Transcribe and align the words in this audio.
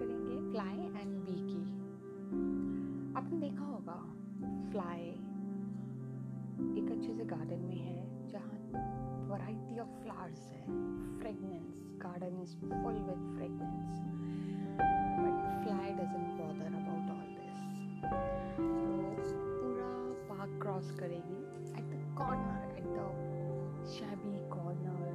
करेंगे 0.00 0.36
fly 0.50 0.78
and 1.00 1.12
B 1.24 1.38
की 1.46 1.62
आपने 3.18 3.38
देखा 3.38 3.64
होगा 3.64 3.98
फ्लाई 4.70 5.08
एक 6.78 6.90
अच्छे 6.90 7.14
से 7.14 7.24
गार्डन 7.24 7.60
में 7.68 7.76
है, 7.76 7.98
जहाँ 8.28 8.56
वैरायटी 9.30 9.78
ऑफ़ 9.80 9.92
फ्लावर्स 10.02 10.42
है। 10.52 10.64
Fragrance 11.20 11.82
garden 12.02 12.40
is 12.42 12.56
full 12.56 12.98
with 13.08 13.20
fragrance 13.36 13.90
but 15.20 15.36
fly 15.64 15.92
doesn't 15.92 16.28
bother 16.40 16.70
about 16.80 17.06
all 17.16 17.28
this 19.16 19.32
पूरा 19.32 19.90
पार्क 20.30 20.60
क्रॉस 20.62 20.90
करेगी। 21.00 21.40
At 21.80 21.86
the 21.92 22.16
corner 22.18 22.60
at 22.78 22.86
the 22.86 23.86
shabby 23.94 24.38
corner 24.56 25.12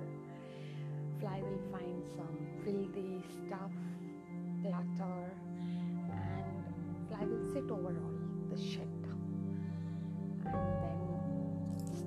fly 1.19 1.41
will 1.41 1.71
find 1.71 2.03
some 2.15 2.33
filthy 2.65 3.09
stuff 3.31 3.94
fly 7.67 7.77
will 7.77 7.87
over 7.87 7.99
all 7.99 8.13
the 8.49 8.61
shit 8.61 8.87
and 10.45 10.53
then 10.81 10.99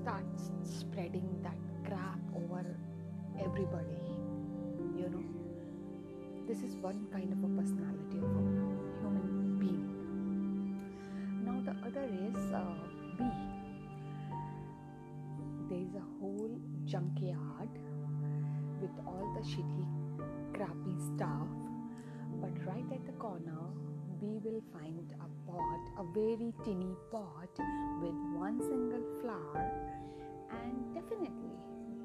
starts 0.02 0.50
spreading 0.62 1.28
that 1.42 1.56
crap 1.86 2.18
over 2.34 2.76
everybody 3.40 3.98
you 4.96 5.08
know. 5.08 5.24
This 6.46 6.58
is 6.62 6.76
one 6.76 7.06
kind 7.12 7.32
of 7.32 7.38
a 7.44 7.48
personality 7.60 8.18
of 8.18 8.24
a 8.24 8.44
human 9.00 9.58
being. 9.58 9.88
Now 11.44 11.60
the 11.60 11.74
other 11.86 12.04
is 12.04 12.52
uh, 12.52 12.64
bee 13.16 13.58
there 15.68 15.80
is 15.80 15.94
a 15.94 16.04
whole 16.18 16.58
junkyard 16.86 17.68
with 18.80 18.90
all 19.06 19.34
the 19.34 19.46
shitty 19.46 19.86
crappy 20.54 20.96
stuff. 21.14 21.48
But 22.40 22.52
right 22.66 22.84
at 22.92 23.04
the 23.04 23.12
corner 23.12 23.58
we 24.21 24.39
will 24.45 24.61
find 24.73 25.07
a 25.19 25.29
pot 25.47 25.81
a 26.01 26.03
very 26.17 26.51
tinny 26.65 26.93
pot 27.11 27.59
with 28.01 28.19
one 28.43 28.59
single 28.61 29.03
flower 29.21 29.65
and 30.61 30.93
definitely 30.93 31.55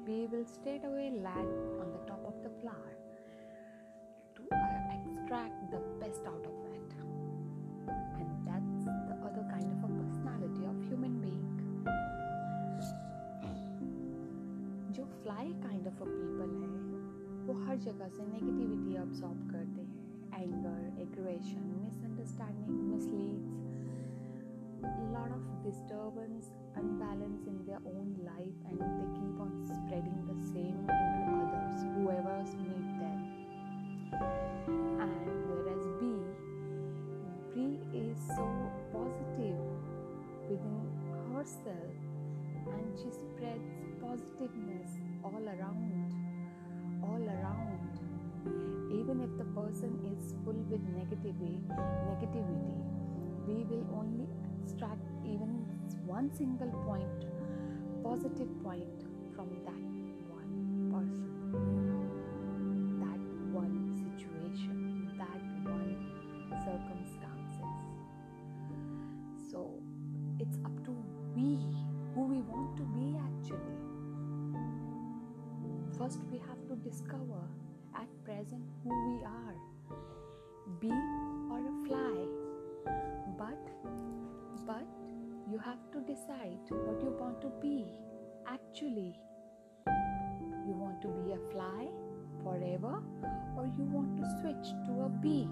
we 0.07 0.19
will 0.27 0.45
straight 0.45 0.83
away 0.85 1.11
land 1.27 1.53
on 1.81 1.91
the 1.95 2.01
top 2.11 2.21
of 2.25 2.35
the 2.43 2.51
flower 2.61 2.93
to 4.35 4.41
uh, 4.51 4.95
extract 4.97 5.59
the 5.71 5.81
best 6.03 6.25
out 6.33 6.45
of 6.51 6.57
it 6.73 6.89
and 8.19 8.29
that's 8.47 8.85
the 9.09 9.17
other 9.27 9.45
kind 9.53 9.69
of 9.75 9.79
a 9.89 9.91
personality 10.01 10.65
of 10.73 10.75
human 10.89 11.15
being 11.25 11.45
जो 14.97 15.03
fly 15.23 15.51
kind 15.63 15.87
of 15.87 16.01
a 16.01 16.05
people 16.05 16.53
है 16.61 16.69
वो 17.47 17.53
हर 17.65 17.77
जगह 17.87 18.07
से 18.15 18.25
negativity 18.31 18.95
absorb 19.01 19.49
करते 19.51 19.81
हैं 19.81 19.92
anger, 20.34 20.92
aggression, 21.00 21.62
misunderstanding, 21.82 22.90
misleads, 22.90 23.54
a 24.82 25.04
lot 25.12 25.30
of 25.30 25.42
disturbance, 25.62 26.50
unbalance 26.76 27.46
in 27.46 27.64
their 27.66 27.80
own 27.86 28.16
life, 28.24 28.58
and 28.68 28.78
they 28.80 29.08
keep 29.14 29.40
on 29.40 29.64
spreading 29.64 30.18
the 30.26 30.36
same 30.52 30.76
into 30.84 31.22
others, 31.40 31.86
whoever's 31.96 32.52
meet 32.56 32.88
them. 33.00 33.18
And 35.00 35.38
whereas 35.48 35.84
bee, 36.00 36.26
bee 37.54 37.78
is 37.96 38.18
so 38.34 38.44
positive 38.92 39.62
within 40.50 40.84
herself, 41.32 41.94
and 42.66 42.98
she 42.98 43.10
spreads 43.10 43.70
positiveness 44.02 44.98
all 45.22 45.42
around 45.48 45.80
person 49.74 49.98
is 50.06 50.34
full 50.44 50.58
with 50.70 50.82
negativity 50.96 51.54
negativity 52.08 52.74
we 53.46 53.64
will 53.70 53.86
only 54.00 54.26
extract 54.62 55.02
even 55.24 55.50
one 56.06 56.30
single 56.32 56.70
point 56.86 57.24
positive 58.04 58.52
point 58.62 59.02
from 59.34 59.48
that 59.64 59.94
one 60.30 60.52
person. 60.92 61.30
That 63.00 63.20
one 63.52 63.76
situation 63.98 65.10
that 65.18 65.42
one 65.64 65.96
circumstances. 66.66 67.78
So 69.50 69.58
it's 70.38 70.58
up 70.64 70.84
to 70.84 70.92
we 71.34 71.58
who 72.14 72.22
we 72.22 72.42
want 72.42 72.76
to 72.76 72.84
be 72.94 73.16
actually. 73.26 73.76
First 75.98 76.20
we 76.30 76.38
have 76.38 76.60
to 76.68 76.76
discover 76.76 77.42
at 77.94 78.08
present 78.24 78.62
who 78.82 78.90
we 78.90 79.24
are. 79.24 79.56
Bee 80.80 81.02
or 81.50 81.60
a 81.60 81.74
fly. 81.86 82.26
But 83.38 83.62
but 84.66 84.86
you 85.50 85.58
have 85.58 85.78
to 85.92 86.00
decide 86.00 86.58
what 86.70 87.00
you 87.02 87.10
want 87.18 87.40
to 87.42 87.50
be 87.60 87.86
actually. 88.46 89.14
You 90.66 90.72
want 90.72 91.02
to 91.02 91.08
be 91.08 91.32
a 91.32 91.38
fly 91.52 91.88
forever 92.42 93.02
or 93.56 93.66
you 93.66 93.84
want 93.84 94.16
to 94.16 94.24
switch 94.40 94.72
to 94.86 94.92
a 95.02 95.08
bee? 95.08 95.48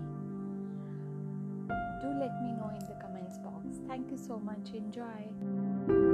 Do 2.00 2.08
let 2.18 2.34
me 2.42 2.52
know 2.52 2.70
in 2.78 2.84
the 2.86 2.96
comments 3.00 3.38
box. 3.38 3.80
Thank 3.86 4.10
you 4.10 4.18
so 4.18 4.38
much. 4.38 4.72
Enjoy 4.74 6.11